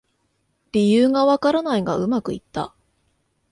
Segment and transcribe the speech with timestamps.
[0.71, 2.73] 理由がわからないがうまくいった